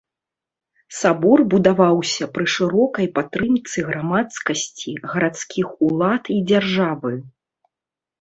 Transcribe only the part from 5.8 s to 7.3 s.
улад і дзяржавы.